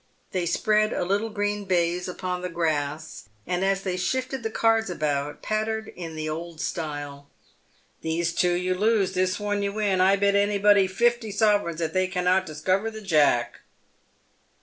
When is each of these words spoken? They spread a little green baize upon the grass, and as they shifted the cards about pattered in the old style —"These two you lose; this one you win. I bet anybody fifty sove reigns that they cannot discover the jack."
They 0.31 0.47
spread 0.47 0.93
a 0.93 1.05
little 1.05 1.29
green 1.29 1.65
baize 1.65 2.07
upon 2.07 2.41
the 2.41 2.49
grass, 2.49 3.25
and 3.45 3.63
as 3.63 3.83
they 3.83 3.97
shifted 3.97 4.41
the 4.41 4.49
cards 4.49 4.89
about 4.89 5.43
pattered 5.43 5.89
in 5.95 6.15
the 6.15 6.27
old 6.27 6.59
style 6.59 7.29
—"These 8.01 8.33
two 8.33 8.53
you 8.53 8.73
lose; 8.73 9.13
this 9.13 9.39
one 9.39 9.61
you 9.61 9.73
win. 9.73 10.01
I 10.01 10.15
bet 10.15 10.33
anybody 10.33 10.87
fifty 10.87 11.31
sove 11.31 11.61
reigns 11.65 11.77
that 11.79 11.93
they 11.93 12.07
cannot 12.07 12.47
discover 12.47 12.89
the 12.89 13.01
jack." 13.01 13.59